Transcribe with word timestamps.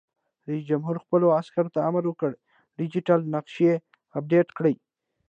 رئیس 0.47 0.63
جمهور 0.71 0.95
خپلو 1.03 1.27
عسکرو 1.39 1.73
ته 1.75 1.79
امر 1.89 2.03
وکړ؛ 2.07 2.31
ډیجیټل 2.77 3.19
نقشې 3.35 3.71
اپډېټ 4.19 4.47
کړئ! 4.57 4.75